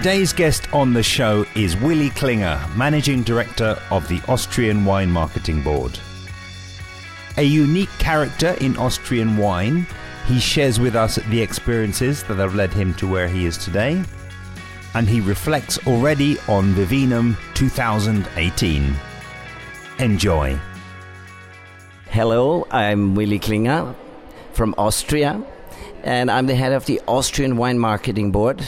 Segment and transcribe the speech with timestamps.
[0.00, 5.62] Today's guest on the show is Willy Klinger, Managing Director of the Austrian Wine Marketing
[5.62, 6.00] Board.
[7.36, 9.86] A unique character in Austrian wine,
[10.26, 14.02] he shares with us the experiences that have led him to where he is today,
[14.94, 18.94] and he reflects already on VieVinum 2018.
[19.98, 20.58] Enjoy.
[22.08, 23.94] Hello, I'm Willy Klinger
[24.54, 25.44] from Austria,
[26.04, 28.64] and I'm the head of the Austrian Wine Marketing Board.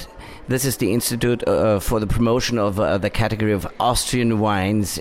[0.48, 4.98] This is the Institute uh, for the Promotion of uh, the category of Austrian wines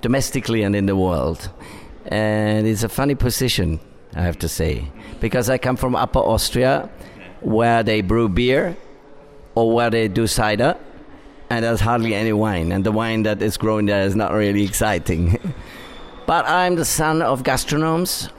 [0.00, 1.50] domestically and in the world.
[2.06, 3.80] And it's a funny position,
[4.14, 4.88] I have to say,
[5.18, 6.88] because I come from Upper Austria,
[7.40, 8.76] where they brew beer
[9.56, 10.76] or where they do cider,
[11.50, 14.62] and there's hardly any wine, and the wine that is grown there is not really
[14.62, 15.38] exciting.
[16.26, 18.30] but I'm the son of gastronomes.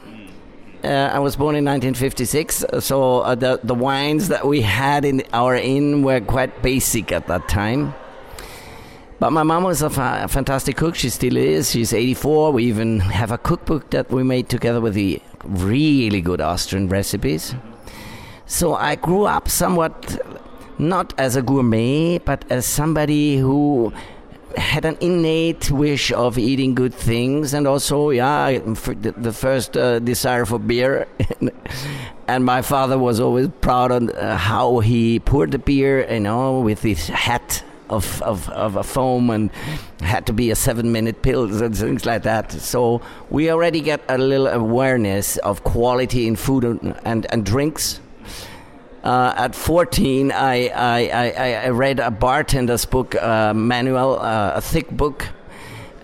[0.85, 5.23] Uh, I was born in 1956, so uh, the the wines that we had in
[5.33, 7.95] our inn were quite basic at that time.
[9.17, 10.93] But my mom was a, fa- a fantastic cook.
[10.93, 11.71] She still is.
[11.71, 12.51] She's 84.
[12.51, 17.55] We even have a cookbook that we made together with the really good Austrian recipes.
[18.45, 20.19] So I grew up somewhat
[20.77, 23.91] not as a gourmet, but as somebody who
[24.57, 30.45] had an innate wish of eating good things, and also, yeah, the first uh, desire
[30.45, 31.07] for beer.
[32.27, 36.59] and my father was always proud of uh, how he poured the beer, you know,
[36.59, 39.51] with his hat of, of, of a foam and
[40.01, 42.51] had to be a seven minute pils and things like that.
[42.51, 47.99] So we already get a little awareness of quality in food and, and, and drinks.
[49.05, 54.61] Uh, at 14, I, I, I, I, read a bartender's book uh, manual, uh, a
[54.61, 55.29] thick book,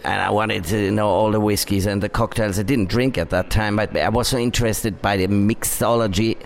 [0.04, 2.60] and I wanted to know all the whiskeys and the cocktails.
[2.60, 6.38] I didn't drink at that time, but I was so interested by the mixology.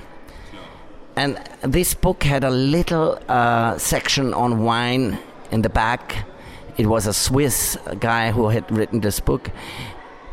[1.18, 5.20] And this book had a little uh, section on wine
[5.52, 6.26] in the back.
[6.78, 9.52] It was a Swiss guy who had written this book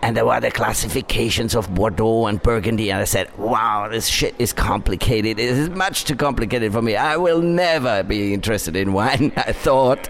[0.03, 4.35] and there were the classifications of Bordeaux and Burgundy, and I said, "Wow, this shit
[4.39, 5.39] is complicated.
[5.39, 6.97] It is much too complicated for me.
[6.97, 10.09] I will never be interested in wine." I thought.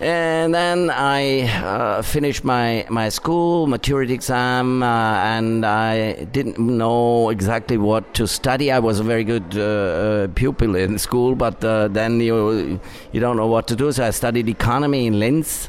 [0.00, 7.30] And then I uh, finished my, my school maturity exam, uh, and I didn't know
[7.30, 8.70] exactly what to study.
[8.70, 12.78] I was a very good uh, uh pupil in school, but uh, then you
[13.10, 13.90] you don't know what to do.
[13.90, 15.68] So I studied economy in Linz,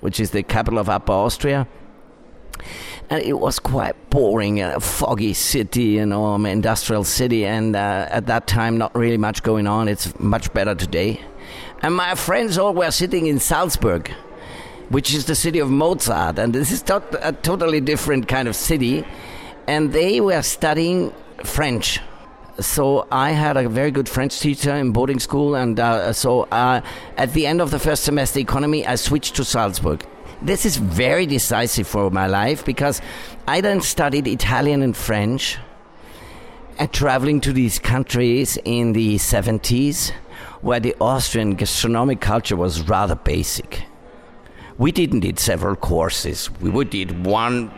[0.00, 1.68] which is the capital of Upper Austria
[3.10, 8.06] and it was quite boring, a foggy city, you know, an industrial city, and uh,
[8.10, 9.88] at that time, not really much going on.
[9.88, 11.20] It's much better today.
[11.82, 14.10] And my friends all were sitting in Salzburg,
[14.90, 18.54] which is the city of Mozart, and this is tot- a totally different kind of
[18.54, 19.04] city,
[19.66, 21.12] and they were studying
[21.44, 22.00] French.
[22.60, 26.82] So I had a very good French teacher in boarding school, and uh, so uh,
[27.16, 30.06] at the end of the first semester economy, I switched to Salzburg
[30.42, 33.00] this is very decisive for my life because
[33.46, 35.58] I then studied Italian and French
[36.78, 40.12] and traveling to these countries in the 70s
[40.62, 43.84] where the Austrian gastronomic culture was rather basic.
[44.78, 46.50] We didn't eat several courses.
[46.60, 47.70] We would eat one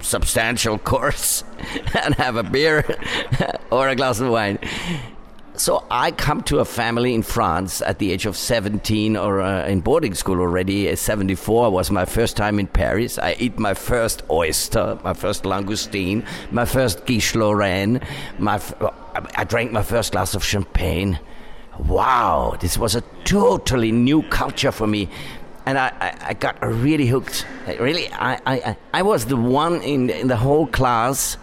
[0.00, 1.42] substantial course
[2.04, 2.84] and have a beer
[3.70, 4.58] or a glass of wine.
[5.56, 9.66] So I come to a family in France at the age of 17 or uh,
[9.68, 10.88] in boarding school already.
[10.88, 13.18] At 74 was my first time in Paris.
[13.18, 18.00] I eat my first oyster, my first langoustine, my first quiche Lorraine.
[18.38, 18.74] My f-
[19.36, 21.20] I drank my first glass of champagne.
[21.78, 25.08] Wow, this was a totally new culture for me.
[25.66, 27.46] And I, I, I got really hooked.
[27.78, 31.36] Really, I, I, I was the one in, in the whole class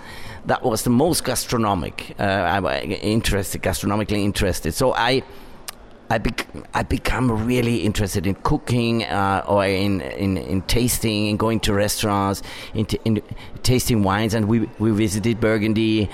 [0.45, 2.15] that was the most gastronomic.
[2.19, 4.73] Uh, I interested, gastronomically interested.
[4.73, 5.23] So I.
[6.09, 11.39] I, bec- I become really interested in cooking uh, or in, in, in tasting and
[11.39, 12.43] going to restaurants,
[12.73, 13.21] in, t- in
[13.63, 14.33] tasting wines.
[14.33, 16.09] And we, we visited Burgundy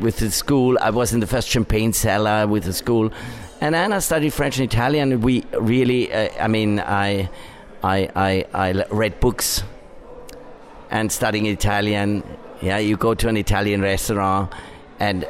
[0.00, 0.78] with the school.
[0.80, 3.12] I was in the first champagne cellar with the school.
[3.60, 5.20] And then I studied French and Italian.
[5.20, 7.28] We really, uh, I mean, I,
[7.82, 9.62] I, I, I read books
[10.90, 12.22] and studying Italian
[12.62, 14.52] yeah, you go to an Italian restaurant
[15.00, 15.26] and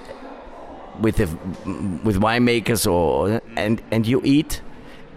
[1.01, 1.27] with the,
[2.05, 4.61] with winemakers or and and you eat.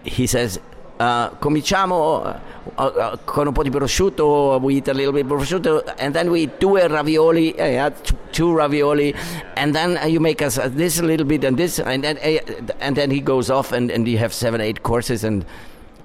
[0.04, 0.60] He says,
[1.00, 2.40] uh, "Cominciamo
[2.78, 4.62] uh, uh, con un po' di prosciutto.
[4.62, 7.56] We eat a little bit of prosciutto, and then we eat two ravioli.
[7.58, 7.90] Yeah,
[8.32, 9.14] two ravioli,
[9.58, 12.18] and then you make us this a little bit and this, and then
[12.80, 15.46] and then he goes off, and and you have seven, eight courses, and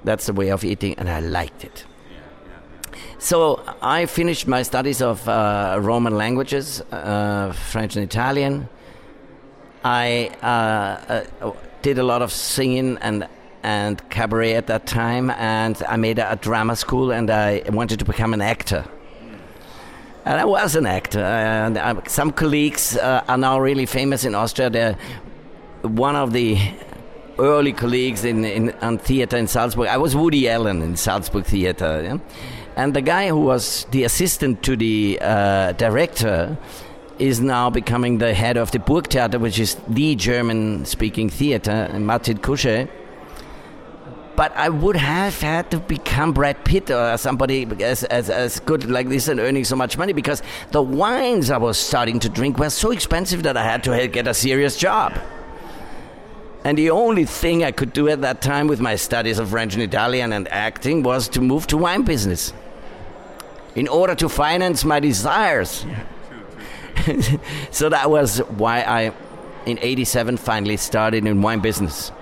[0.03, 1.85] that's the way of eating, and I liked it.
[3.21, 8.67] So I finished my studies of uh, Roman languages, uh, French and Italian.
[9.85, 11.53] I uh, uh
[11.83, 13.29] did a lot of singing and
[13.63, 17.99] and cabaret at that time, and I made a, a drama school, and I wanted
[17.99, 18.87] to become an actor.
[20.25, 21.21] And I was an actor.
[21.21, 24.71] And uh, some colleagues uh, are now really famous in Austria.
[24.71, 24.97] They're
[25.83, 26.57] one of the
[27.39, 29.89] early colleagues in, in theater in Salzburg.
[29.89, 32.03] I was Woody Allen in Salzburg Theater.
[32.03, 32.19] Yeah?
[32.77, 36.57] And the guy who was the assistant to the uh, director
[37.19, 42.39] is now becoming the head of the Burgtheater, which is the German speaking theater, Martin
[42.39, 42.89] Kušej
[44.41, 48.89] but I would have had to become Brad Pitt or somebody as, as, as good
[48.89, 52.59] like this and earning so much money because the wines I was starting to drink
[52.59, 55.13] were so expensive that I had to get a serious job.
[56.65, 59.75] And the only thing I could do at that time with my studies of French
[59.75, 62.53] and Italian and acting was to move to wine business
[63.75, 65.87] in order to finance my desires.
[67.71, 69.13] so that was why I,
[69.65, 72.13] in 87, finally started in wine business.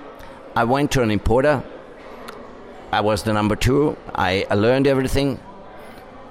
[0.55, 1.63] I went to an importer
[2.91, 3.97] I was the number two.
[4.15, 5.39] I, learned everything,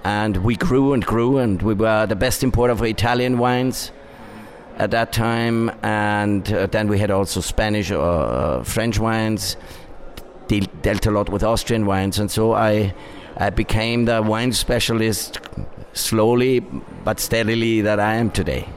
[0.02, 3.93] and we grew and grew, and we were the best importer for Italian wines
[4.78, 9.56] at that time, and uh, then we had also Spanish or uh, French wines.
[10.46, 12.94] De- dealt a lot with Austrian wines, and so I,
[13.36, 15.40] I became the wine specialist
[15.92, 16.60] slowly
[17.04, 18.69] but steadily that I am today.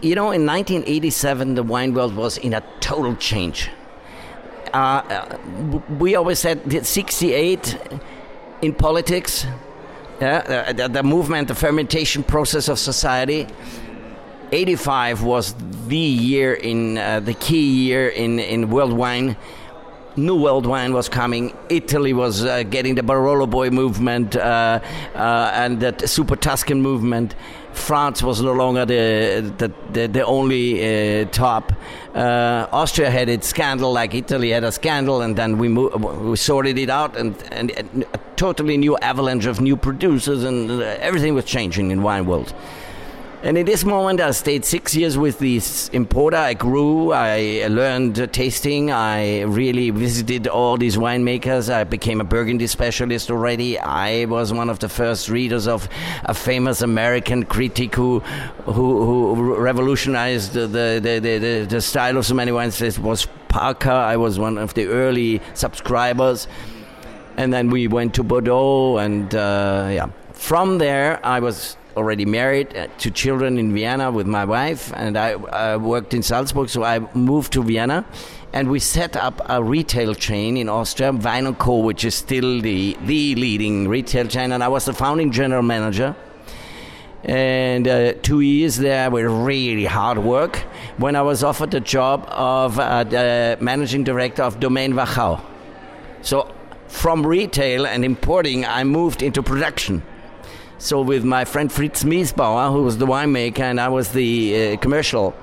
[0.00, 3.70] You know, in 1987, the wine world was in a total change.
[4.72, 5.38] Uh,
[5.98, 7.78] we always said 68
[8.62, 9.46] in politics,
[10.20, 13.46] yeah, the, the, movement, the fermentation process of society.
[14.52, 15.54] 85 was
[15.88, 19.36] the year in uh, the key year in, in world wine.
[20.16, 21.52] New world wine was coming.
[21.68, 24.80] Italy was uh, getting the Barolo Boy movement uh,
[25.14, 27.34] uh, and the Super Tuscan movement.
[27.72, 31.72] France was no longer the the, the, the only uh, top.
[32.14, 35.90] Uh, Austria had its scandal, like Italy had a scandal, and then we mo-
[36.30, 37.72] we sorted it out, and, and,
[38.14, 42.54] a totally new avalanche of new producers, and uh, everything was changing in wine world.
[43.44, 46.38] And in this moment, I stayed six years with this importer.
[46.38, 51.70] I grew, I learned tasting, I really visited all these winemakers.
[51.70, 53.78] I became a Burgundy specialist already.
[53.78, 55.90] I was one of the first readers of
[56.24, 58.20] a famous American critic who,
[58.64, 62.80] who, who revolutionized the, the, the, the, style of so many wines.
[62.80, 63.90] It was Parker.
[63.90, 66.48] I was one of the early subscribers.
[67.36, 70.06] And then we went to Bordeaux, and uh, yeah.
[70.32, 75.16] From there, I was already married uh, to children in Vienna with my wife, and
[75.16, 78.04] I, worked in Salzburg, so I moved to Vienna.
[78.52, 82.60] And we set up a retail chain in Austria, Wein & Co., which is still
[82.60, 84.52] the, the leading retail chain.
[84.52, 86.14] And I was the founding general manager
[87.24, 90.56] and uh, two years there were really hard work
[90.98, 95.40] when I was offered the job of uh, the managing director of Domaine Wachau.
[96.20, 96.54] So
[96.86, 100.02] from retail and importing, I moved into production.
[100.78, 104.76] So with my friend Fritz Miesbauer, who was the winemaker, and I was the uh,
[104.78, 105.34] commercial,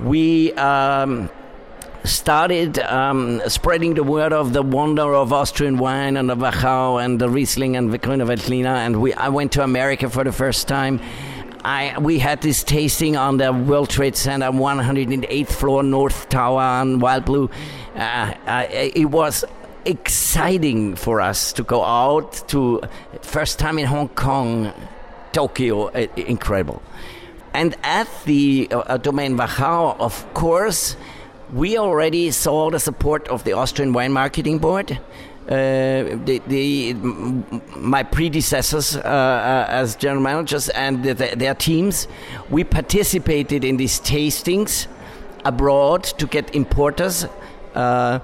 [0.00, 1.30] we um,
[2.04, 7.20] started um, spreading the word of the wonder of Austrian wine and the Wachau and
[7.20, 8.76] the Riesling and the Grüner Veltliner.
[8.76, 11.00] And we, I went to America for the first time.
[11.64, 16.98] I, we had this tasting on the World Trade Center, 108th floor, North Tower on
[16.98, 17.48] Wild Blue.
[17.94, 18.34] Uh,
[18.70, 19.46] it was
[19.84, 22.80] exciting for us to go out to
[23.22, 24.72] first time in Hong Kong,
[25.32, 26.82] Tokyo, incredible.
[27.52, 30.96] And at the uh, Domaine Wachau, of course,
[31.52, 34.98] we already saw the support of the Austrian Wine Marketing Board.
[35.46, 36.94] Uh, the, the,
[37.76, 42.08] my predecessors uh, uh, as general managers and the, the, their teams,
[42.48, 44.86] we participated in these tastings
[45.44, 47.26] abroad to get importers.
[47.74, 48.20] Uh,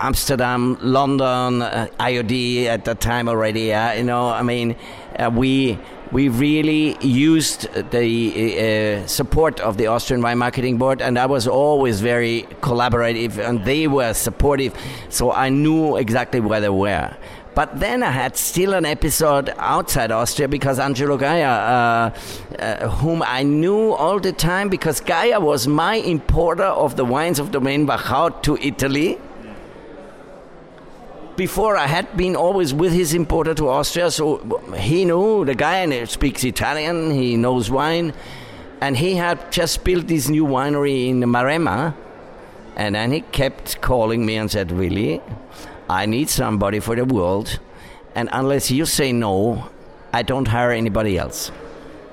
[0.00, 3.72] Amsterdam, London, uh, IOD at that time already.
[3.72, 4.76] Uh, you know, I mean,
[5.18, 5.78] uh, we
[6.12, 11.48] we really used the uh, support of the Austrian Wine Marketing Board, and I was
[11.48, 14.74] always very collaborative, and they were supportive,
[15.08, 17.16] so I knew exactly where they were.
[17.56, 23.22] But then I had still an episode outside Austria because Angelo Gaja, uh, uh, whom
[23.22, 27.86] I knew all the time, because Gaja was my importer of the wines of Domaine
[27.86, 29.18] Wachau to Italy
[31.36, 34.38] before I had been always with his importer to Austria, so
[34.76, 38.12] he knew the guy and speaks Italian, he knows wine,
[38.80, 41.94] and he had just built this new winery in Maremma,
[42.76, 45.20] and then he kept calling me and said, "Really,
[45.88, 47.58] I need somebody for the world,
[48.14, 49.68] and unless you say no,
[50.12, 51.52] I don't hire anybody else."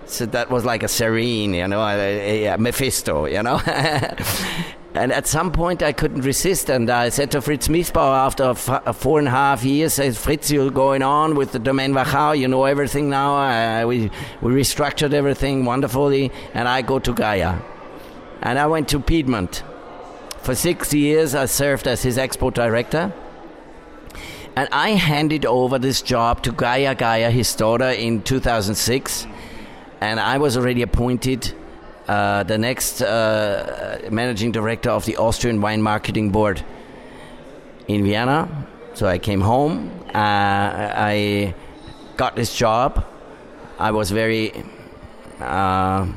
[0.05, 3.61] So that was like a serene, you know, a, a Mephisto, you know.
[4.95, 8.95] And at some point, I couldn't resist, and I said to Fritz Miesbauer after f-
[8.95, 12.47] four and a half years, says, Fritz, you're going on with the Domaine Wachau, you
[12.47, 13.35] know everything now.
[13.35, 17.59] Uh, we, we restructured everything wonderfully, and I go to Gaja.
[18.43, 19.63] And I went to Piedmont.
[20.43, 23.11] For six years, I served as his export director.
[24.55, 29.25] And I handed over this job to Gaia Gaja, his daughter, in 2006.
[30.01, 31.51] And I was already appointed
[32.07, 36.63] uh, the next uh, managing director of the Austrian Wine Marketing Board
[37.87, 38.67] in Vienna.
[38.93, 39.91] So I came home.
[40.07, 41.55] Uh, I
[42.17, 43.05] got this job.
[43.79, 44.51] I was very
[45.39, 46.07] uh,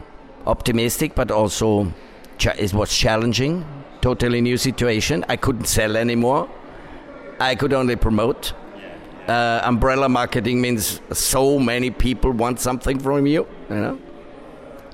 [0.46, 1.92] optimistic, but also
[2.40, 3.64] it was challenging.
[4.00, 5.24] Totally new situation.
[5.28, 6.48] I couldn't sell anymore.
[7.40, 8.52] I could only promote.
[9.26, 13.46] Uh, umbrella marketing means so many people want something from you.
[13.68, 13.98] You know,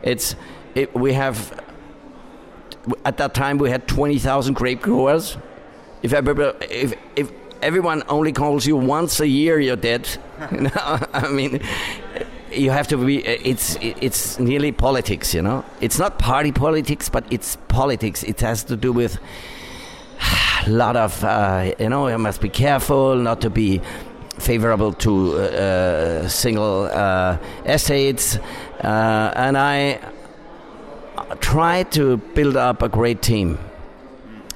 [0.02, 0.36] it's
[0.74, 1.62] it, we have
[3.04, 5.36] at that time we had 20,000 grape growers.
[6.02, 10.08] If, if, if everyone only calls you once a year, you're dead.
[10.40, 11.60] I mean,
[12.50, 13.24] you have to be.
[13.24, 15.64] It's it's nearly politics, you know.
[15.80, 18.22] It's not party politics, but it's politics.
[18.24, 19.18] It has to do with
[20.66, 22.08] a lot of, uh, you know.
[22.08, 23.80] You must be careful not to be
[24.38, 28.38] favorable to uh, single uh, estates,
[28.82, 30.00] uh, and I
[31.40, 33.58] tried to build up a great team.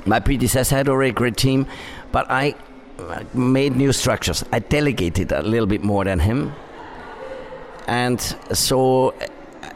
[0.04, 1.66] My predecessor had already a great team,
[2.12, 2.54] but I
[2.98, 4.44] uh, made new structures.
[4.52, 6.52] I delegated a little bit more than him.
[7.86, 8.20] And
[8.52, 9.26] so uh,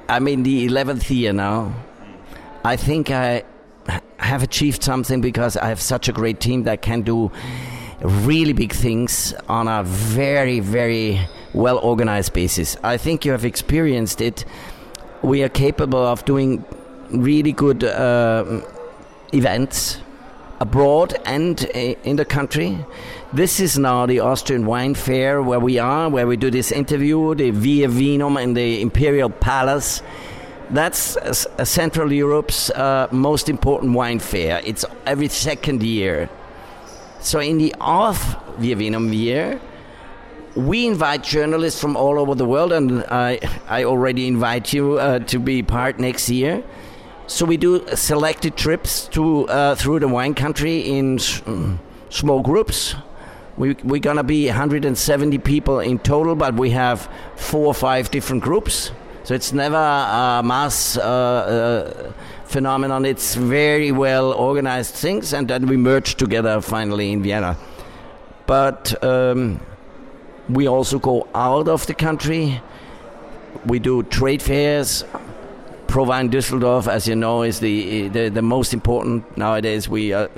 [0.08, 1.74] I'm in the 11th year now.
[2.64, 3.44] I think I
[4.18, 7.30] have achieved something because I have such a great team that can do
[8.02, 11.20] really big things on a very, very
[11.52, 12.76] well organized basis.
[12.82, 14.44] I think you have experienced it.
[15.22, 16.64] We are capable of doing
[17.10, 18.62] really good uh,
[19.32, 20.00] events
[20.60, 22.78] abroad and uh, in the country.
[23.32, 27.34] This is now the Austrian Wine Fair where we are, where we do this interview,
[27.34, 30.02] the VieVinum in the Imperial Palace.
[30.70, 34.60] That's uh, Central Europe's uh, most important wine fair.
[34.64, 36.30] It's every second year.
[37.20, 39.60] So in the off VieVinum year,
[40.56, 43.38] we invite journalists from all over the world, and I,
[43.68, 46.62] I already invite you uh, to be part next year.
[47.26, 51.78] So we do selected trips to uh, through the wine country in mm,
[52.08, 52.96] small groups.
[53.56, 58.42] We, we're gonna be 170 people in total, but we have four or five different
[58.42, 58.90] groups.
[59.22, 62.12] So it's never a mass uh, uh,
[62.46, 63.04] phenomenon.
[63.04, 67.56] It's very well organized things, and then we merge together finally in Vienna.
[68.46, 69.60] But um,
[70.48, 72.60] we also go out of the country.
[73.66, 75.04] We do trade fairs,
[75.86, 79.88] ProWein Düsseldorf, as you know, is the, the, the most important nowadays.
[79.88, 80.28] We uh,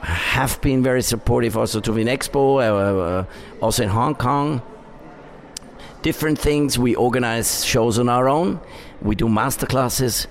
[0.00, 3.24] have been very supportive also to Vinexpo, uh, uh,
[3.60, 4.60] also in Hong Kong.
[6.02, 6.78] Different things.
[6.78, 8.60] We organize shows on our own.
[9.02, 10.26] We do master classes.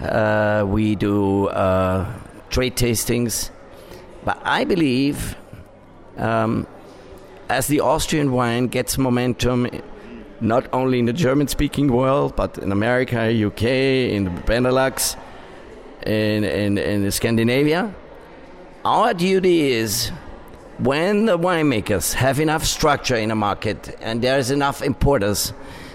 [0.00, 2.12] Uh, we do uh,
[2.50, 3.50] trade tastings.
[4.24, 5.36] But I believe
[6.16, 6.66] um,
[7.48, 9.68] as the Austrian wine gets momentum
[10.40, 15.16] not only in the German speaking world, but in America, UK, in the Benelux,
[16.06, 17.92] in, in, in Scandinavia.
[18.84, 20.10] Our duty is
[20.78, 25.52] when the winemakers have enough structure in a market and there's enough importers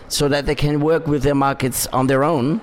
[0.10, 2.60] so that they can work with their markets on their own,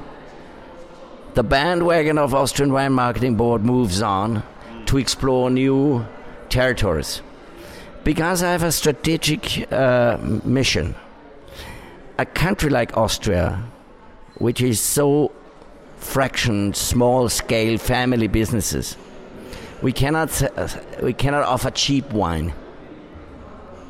[1.35, 4.43] the bandwagon of Austrian Wine Marketing Board moves on
[4.87, 6.05] to explore new
[6.49, 7.23] territories.
[8.05, 10.95] Because I have a strategic uh, mission
[12.21, 13.65] a country like Austria,
[14.37, 15.33] which is so
[15.99, 18.97] fractioned, small scale family businesses,
[19.81, 20.69] we cannot, uh,
[21.03, 22.53] we cannot offer cheap wine.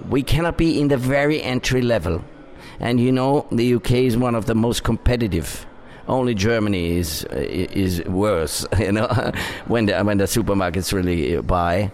[0.08, 2.24] We cannot be in the very entry level.
[2.78, 5.66] And you know, the UK is one of the most competitive.
[6.06, 9.08] Only Germany is uh, is worse, you know,
[9.66, 11.90] when the when the supermarkets really buy.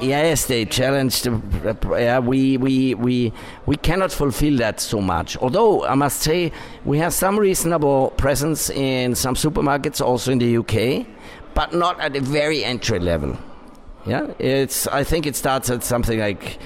[0.00, 1.26] Yes, they challenged.
[1.26, 3.32] Uh, yeah, we, we, we,
[3.66, 5.36] we cannot fulfill that so much.
[5.38, 6.52] Although I must say,
[6.84, 11.06] we have some reasonable presence in some supermarkets, also in the UK,
[11.54, 13.36] but not at the very entry level.
[14.06, 14.86] Yeah, it's.
[14.86, 16.58] I think it starts at something like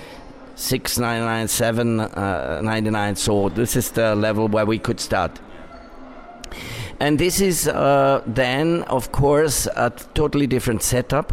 [0.55, 3.17] six ninety nine, seven uh, ninety nine.
[3.17, 5.41] So this is the level where we could start.
[7.01, 11.33] And this is uh, then, of course, a totally different setup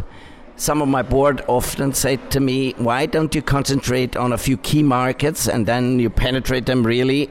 [0.60, 4.58] some of my board often say to me, why don't you concentrate on a few
[4.58, 7.30] key markets and then you penetrate them really?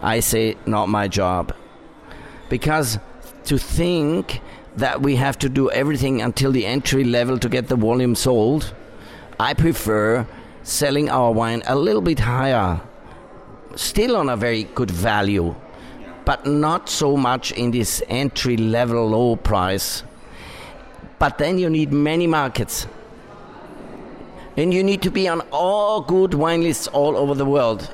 [0.00, 1.52] I say, not my job.
[2.48, 3.00] Because
[3.46, 4.40] to think
[4.76, 8.72] that we have to do everything until the entry level to get the volume sold.
[9.40, 10.24] I prefer
[10.62, 12.80] selling our wine a little bit higher,
[13.74, 15.56] still on a very good value,
[16.24, 20.04] but not so much in this entry level low price.
[21.18, 22.86] But then you need many markets.
[24.56, 27.92] And you need to be on all good wine lists all over the world,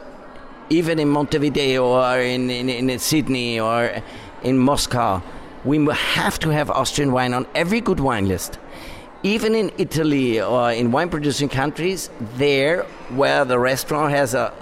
[0.70, 4.02] even in Montevideo or in, in, in Sydney or
[4.42, 5.22] in Moscow.
[5.64, 8.58] We have to have Austrian wine on every good wine list
[9.22, 14.52] even in Italy or in wine producing countries, there where the restaurant has a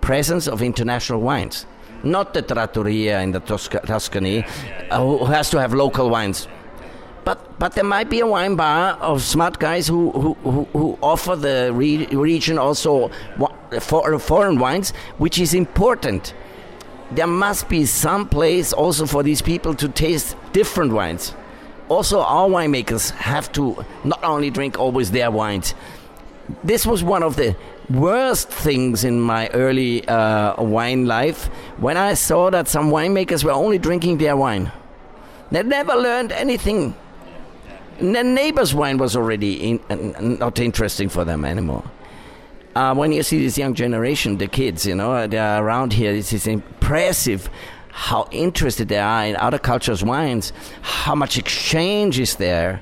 [0.00, 1.66] presence of international wines,
[2.02, 4.44] not the trattoria in the Tuscany,
[4.90, 6.48] uh, who has to have local wines.
[7.30, 10.98] But, but there might be a wine bar of smart guys who, who, who, who
[11.00, 13.12] offer the re- region also
[13.80, 16.34] for, foreign wines, which is important.
[17.12, 21.36] There must be some place also for these people to taste different wines
[21.88, 25.74] also our winemakers have to not only drink always their wines.
[26.62, 27.56] This was one of the
[27.88, 31.46] worst things in my early uh, wine life
[31.78, 34.70] when I saw that some winemakers were only drinking their wine.
[35.50, 36.94] They never learned anything.
[38.00, 41.84] The neighbor's wine was already in, not interesting for them anymore.
[42.74, 46.32] Uh, when you see this young generation, the kids, you know, they're around here, this
[46.32, 47.50] is impressive
[47.90, 52.80] how interested they are in other cultures' wines, how much exchange is there.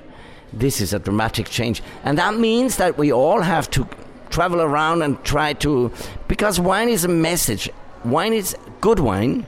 [0.52, 1.82] This is a dramatic change.
[2.04, 3.88] And that means that we all have to
[4.30, 5.90] travel around and try to.
[6.28, 7.68] Because wine is a message.
[8.04, 9.46] Wine is good wine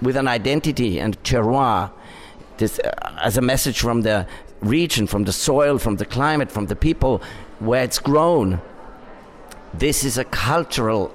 [0.00, 1.90] with an identity and terroir.
[2.58, 2.90] This, uh,
[3.22, 4.26] as a message from the
[4.62, 7.20] region, from the soil, from the climate, from the people
[7.58, 8.60] where it's grown.
[9.74, 11.12] This is a cultural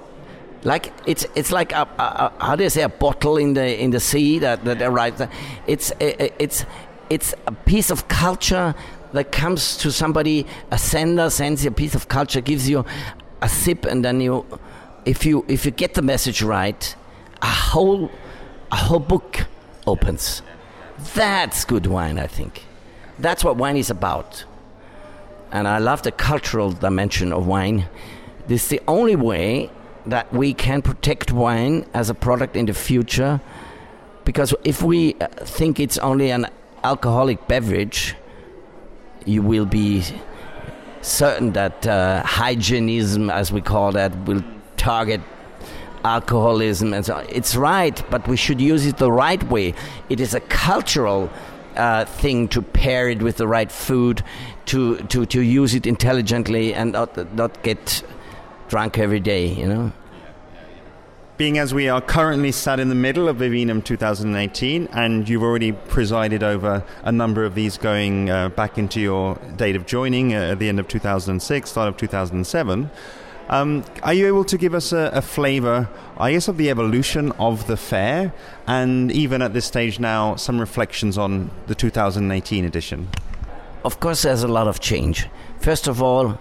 [0.64, 3.80] like it's it's like a, a, a, how do you say a bottle in the
[3.80, 5.22] in the sea that that arrives.
[5.66, 6.64] It's it's
[7.10, 8.74] it's a piece of culture
[9.12, 10.46] that comes to somebody.
[10.70, 12.84] A sender sends you a piece of culture, gives you
[13.40, 14.44] a sip, and then you,
[15.04, 16.94] if you if you get the message right,
[17.40, 18.10] a whole
[18.72, 19.46] a whole book
[19.86, 20.42] opens.
[21.14, 22.64] That's good wine, I think.
[23.18, 24.44] That's what wine is about.
[25.50, 27.88] And I love the cultural dimension of wine.
[28.46, 29.70] This is the only way
[30.06, 33.40] that we can protect wine as a product in the future
[34.28, 35.26] because if we uh,
[35.56, 36.46] think it's only an
[36.84, 38.14] alcoholic beverage,
[39.24, 40.04] you will be
[41.00, 44.44] certain that uh, hygienism, as we call that, will
[44.76, 45.22] target
[46.04, 47.24] alcoholism and so.
[47.30, 49.72] It's right, but we should use it the right way.
[50.10, 51.30] It is a cultural
[51.78, 54.22] uh, thing to pair it with the right food,
[54.66, 58.02] to, to, to use it intelligently and not, not get
[58.68, 59.92] drunk every day, you know?
[61.38, 65.70] Being as we are currently sat in the middle of VieVinum 2018, and you've already
[65.70, 70.50] presided over a number of these going uh, back into your date of joining uh,
[70.50, 72.90] at the end of 2006, start of 2007.
[73.50, 77.32] Um, are you able to give us a, a flavour, I guess, of the evolution
[77.32, 78.34] of the fair,
[78.66, 83.08] and even at this stage now, some reflections on the 2018 edition?
[83.84, 85.28] Of course, there's a lot of change.
[85.60, 86.38] First of all,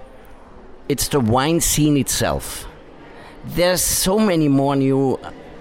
[0.89, 2.67] it's the wine scene itself.
[3.45, 5.17] There's so many more new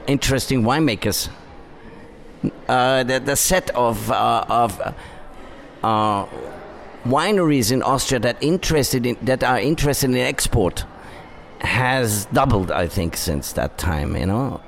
[0.09, 1.29] interesting winemakers.
[2.69, 4.95] Uh, the, the set of, uh, of
[5.85, 6.27] uh,
[7.05, 10.85] wineries in Austria that interested in, that are interested in export
[11.61, 14.17] has doubled, I think, since that time.
[14.17, 14.61] You know,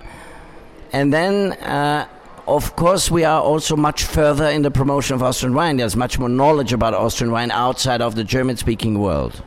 [0.93, 2.07] and then uh,
[2.49, 5.77] of course, we are also much further in the promotion of Austrian wine.
[5.77, 9.43] There's much more knowledge about Austrian wine outside of the German speaking world.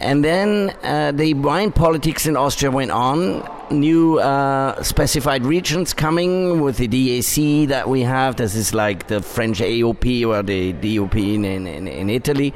[0.00, 3.46] And then uh, the wine politics in Austria went on.
[3.70, 8.36] New uh, specified regions coming with the DAC that we have.
[8.36, 12.54] This is like the French AOP or the DOP in, in, in Italy.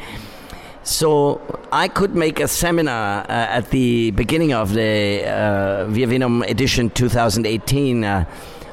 [0.90, 6.08] So I could make a seminar uh, at the beginning of the uh, Via
[6.48, 8.24] edition 2018 uh,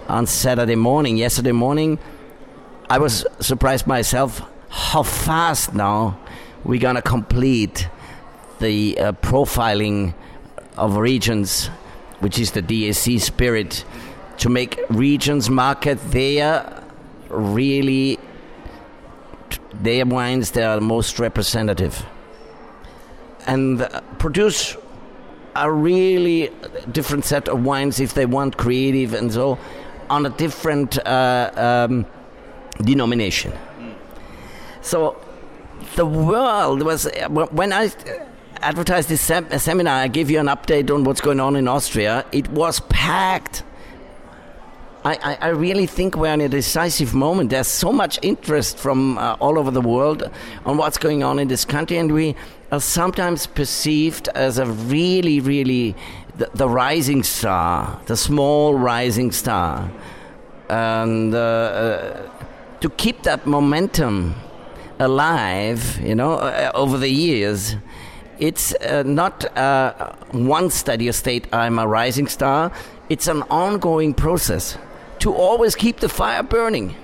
[0.07, 1.17] on Saturday morning.
[1.17, 1.99] Yesterday morning,
[2.89, 6.17] I was surprised myself how fast now
[6.63, 7.87] we're gonna complete
[8.57, 10.15] the uh, profiling
[10.75, 11.67] of regions,
[12.19, 13.85] which is the DAC spirit,
[14.39, 16.83] to make regions market their
[17.29, 18.17] really
[19.73, 22.05] their wines that are most representative
[23.45, 23.87] and
[24.19, 24.75] produce
[25.55, 26.51] a really
[26.91, 29.57] different set of wines if they want creative and so
[30.09, 32.05] on a different uh, um,
[32.83, 33.51] denomination.
[34.81, 35.19] So
[35.95, 37.09] the world was
[37.51, 37.91] when I
[38.61, 42.25] advertised this sem- seminar, I give you an update on what's going on in Austria.
[42.31, 43.63] It was packed.
[45.07, 47.49] I, I, really think we're in a decisive moment.
[47.49, 50.29] There's so much interest from uh, all over the world
[50.65, 52.35] on what's going on in this country, and we
[52.73, 55.95] are sometimes perceived as a really, really
[56.35, 59.89] the, the rising star, the small rising star.
[60.67, 62.31] And uh, uh,
[62.81, 64.35] to keep that momentum
[64.99, 67.77] alive, you know, uh, over the years,
[68.39, 72.73] it's uh, not uh, one steady state, I'm a rising star.
[73.07, 74.77] It's an ongoing process
[75.19, 76.95] to always keep the fire burning.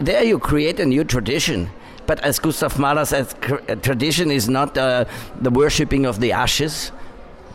[0.00, 1.70] There you create a new tradition.
[2.06, 3.34] But as Gustav Mahler says,
[3.68, 5.04] uh, tradition is not uh,
[5.40, 6.90] the worshipping of the ashes,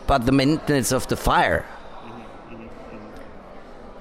[0.06, 1.66] but the maintenance of the fire.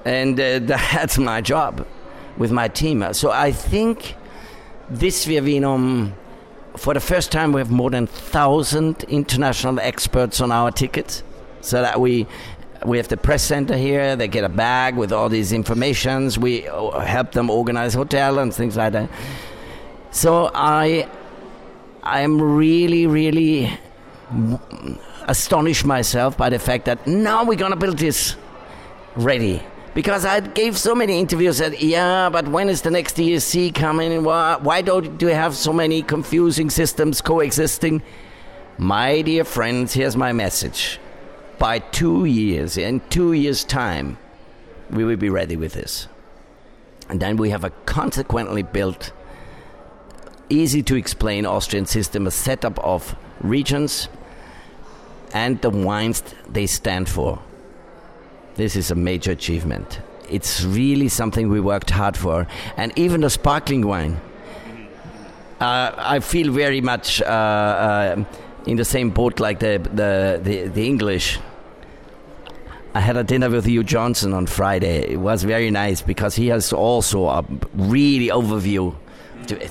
[0.06, 1.86] And uh, that's my job
[2.38, 3.06] with my team.
[3.14, 4.16] So I think
[4.90, 6.14] this VieVinum,
[6.78, 11.24] for the first time, we have more than 1,000 international experts on our tickets
[11.60, 12.26] so that we
[12.86, 14.16] we have the press center here.
[14.16, 16.38] They get a bag with all these informations.
[16.38, 19.10] We uh, help them organize hotel and things like that.
[20.12, 21.08] So I,
[22.04, 23.78] I'm really, really
[25.28, 28.36] astonished myself by the fact that now we're gonna build this
[29.16, 29.62] ready.
[29.94, 34.24] Because I gave so many interviews that yeah, but when is the next DSC coming?
[34.24, 38.04] Why, why don't you have so many confusing systems coexisting?
[38.78, 41.00] My dear friends, here's my message
[41.58, 44.17] by two years, in two years' time,
[44.89, 46.08] we will be ready with this.
[47.10, 49.12] And then we have a consequently built,
[50.50, 54.10] easy to explain Austrian system, a setup of regions
[55.34, 57.39] and the wines they stand for.
[58.56, 60.00] This is a major achievement.
[60.30, 62.48] It's really something we worked hard for.
[62.76, 64.20] And even the sparkling wine,
[65.60, 67.22] uh, I feel very much.
[67.22, 68.26] Uh, uh,
[68.67, 71.39] in the same boat like the, the, the, the English.
[72.98, 75.12] I had a dinner with Hugh Johnson on Friday.
[75.14, 78.96] It was very nice because he has also a really overview.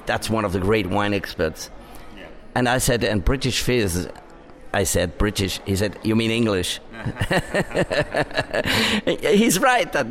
[0.07, 1.69] That's one of the great wine experts.
[2.55, 4.09] And I said, and British Fizz,
[4.73, 5.59] I said British.
[5.67, 6.79] He said, "You mean English?"
[9.43, 9.93] He's right.
[9.93, 10.07] That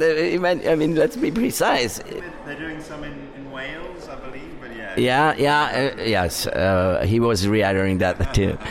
[0.68, 2.00] I mean, let's be precise.
[2.46, 4.58] They're doing some in, in Wales, I believe.
[4.60, 6.48] But Yeah, yeah, uh, yes.
[6.48, 8.58] Uh, he was reiterating that too.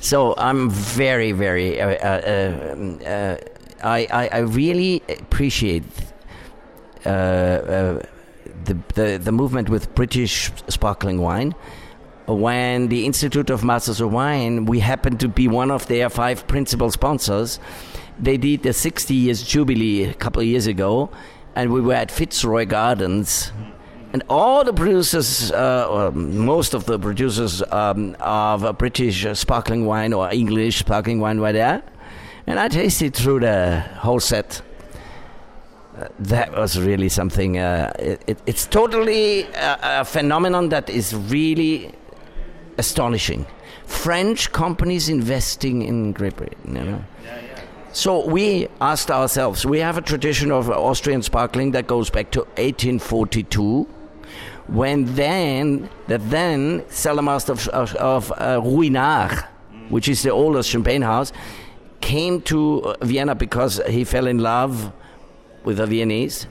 [0.00, 1.80] So I'm very, very.
[1.80, 3.34] Uh, uh um, uh
[3.82, 5.84] I, I, I, really appreciate
[7.04, 8.00] uh,
[8.64, 11.54] the, the the movement with British sparkling wine.
[12.26, 16.46] When the Institute of Masters of Wine, we happened to be one of their five
[16.46, 17.58] principal sponsors.
[18.18, 21.08] They did the 60 years jubilee a couple of years ago,
[21.54, 23.52] and we were at Fitzroy Gardens
[24.12, 30.12] and all the producers, uh, or most of the producers um, of British sparkling wine
[30.12, 31.82] or English sparkling wine were there,
[32.48, 34.62] and I tasted through the whole set.
[35.94, 37.58] Uh, that was really something.
[37.58, 41.92] Uh, it, it, it's totally a, a, phenomenon that is really
[42.78, 43.44] astonishing.
[43.84, 47.04] French companies investing in Great Britain, you know.
[47.22, 47.62] Yeah, yeah.
[47.92, 49.66] So we asked ourselves.
[49.66, 53.86] We have a tradition of Austrian sparkling that goes back to 1842
[54.68, 59.44] when then the then cellar master of, of, of uh, Ruinart,
[59.90, 61.32] which is the oldest champagne house,
[62.00, 64.92] came to uh, Vienna because he fell in love
[65.64, 66.46] with a Viennese,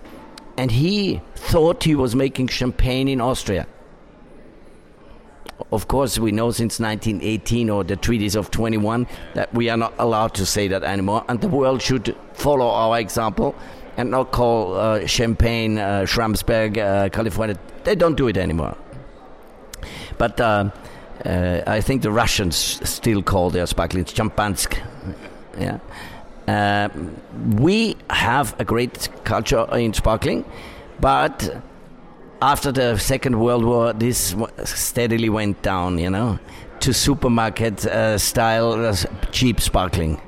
[0.58, 3.68] and he thought he was making champagne in Austria.
[5.72, 9.94] Of course, we know since 1918 or the treaties of 21 that we are not
[9.98, 13.56] allowed to say that anymore, and the world should follow our example
[13.98, 17.58] and not call uh, Champagne uh, Schramsberg, uh, California.
[17.84, 18.78] They don't do it anymore.
[20.18, 20.70] But uh,
[21.26, 22.56] uh, I think the Russians
[22.88, 24.78] still call their sparkling Champansk.
[25.58, 25.80] Yeah.
[26.48, 26.90] Uh,
[27.58, 30.46] we have a great culture in sparkling,
[31.00, 31.62] but
[32.42, 36.40] after the Second World War, this steadily went down, you know,
[36.80, 37.82] to supermarket
[38.20, 38.96] style
[39.32, 40.22] cheap sparkling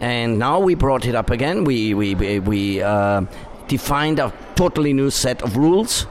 [0.00, 1.64] and now we brought it up again.
[1.64, 3.22] We we we uh,
[3.68, 6.06] defined a totally new set of rules,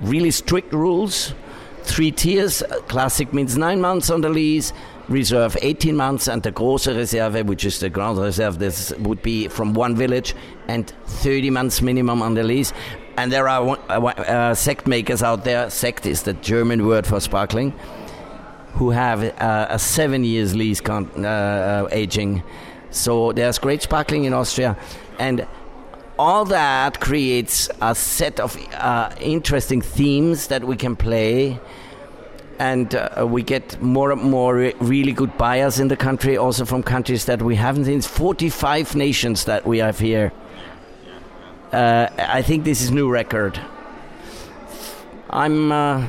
[0.00, 1.34] really strict rules.
[1.82, 2.62] Three tiers.
[2.88, 4.72] Classic means nine months on the lees.
[5.08, 9.48] Reserve 18 months, and the Große Reserve, which is the Grand Reserve, this would be
[9.48, 10.34] from one village,
[10.68, 12.72] and 30 months minimum on the lees.
[13.16, 15.66] And there are uh, uh, Sekt makers out there.
[15.66, 17.72] Sekt is the German word for sparkling,
[18.74, 22.42] who have uh, a seven years lees uh, uh, aging
[22.96, 24.76] so there's great sparkling in Austria,
[25.18, 25.46] and
[26.18, 31.60] all that creates a set of uh, interesting themes that we can play.
[32.58, 36.64] And uh, we get more and more re- really good buyers in the country, also
[36.64, 38.00] from countries that we haven't seen.
[38.00, 40.32] 45 nations that we have here.
[41.72, 43.60] uh, I think this is new record.
[45.28, 46.06] I'm uh,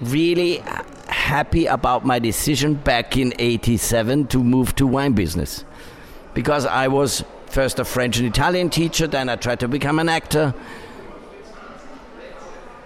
[0.00, 0.62] really
[1.06, 5.64] happy about my decision back in 87 to move to wine business
[6.34, 10.08] because I was first a French and Italian teacher, then I tried to become an
[10.08, 10.54] actor.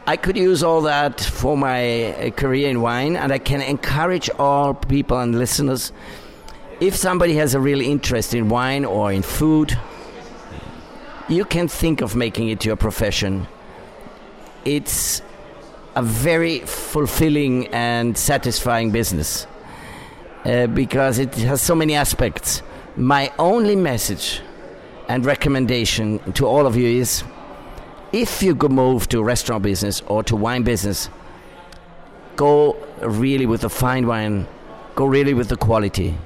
[0.07, 4.29] I could use all that for my uh, career in wine, and I can encourage
[4.39, 5.93] all people and listeners
[6.81, 9.79] if somebody has a real interest in wine or in food,
[11.29, 13.47] you can think of making it your profession.
[14.65, 15.23] It's
[15.95, 19.47] a very fulfilling and satisfying business
[20.45, 22.63] uh, because it has so many aspects.
[22.97, 24.41] My only message
[25.09, 27.23] and recommendation to all of you is
[28.15, 31.11] if you go move to restaurant business or to wine business,
[32.37, 34.47] go really with the fine wine,
[34.95, 36.17] go really with the quality.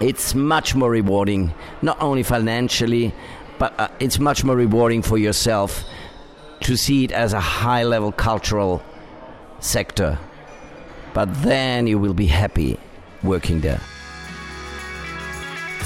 [0.00, 3.14] It's much more rewarding, not only financially,
[3.58, 5.82] but uh, it's much more rewarding for yourself
[6.60, 8.82] to see it as a high level cultural
[9.60, 10.18] sector.
[11.14, 12.78] But then you will be happy
[13.22, 13.80] working there.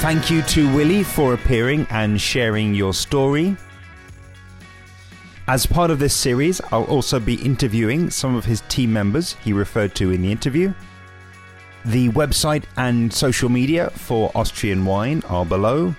[0.03, 3.57] Thank you to Willy for appearing and sharing your story.
[5.51, 9.53] As part of this series, I'll also be interviewing some of his team members he
[9.53, 10.73] referred to in the interview.
[11.85, 15.93] The website and social media for Austrian Wine are below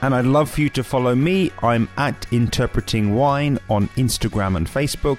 [0.00, 1.52] and I'd love for you to follow me.
[1.62, 5.18] I'm at Interpreting Wine on Instagram and Facebook,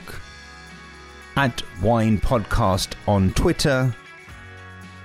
[1.36, 3.94] at Wine Podcast on Twitter,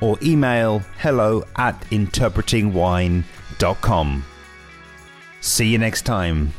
[0.01, 4.25] or email hello at interpretingwine.com.
[5.43, 6.55] See you next time.